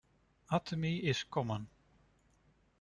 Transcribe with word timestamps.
Atemi 0.51 1.03
is 1.03 1.23
common. 1.23 1.67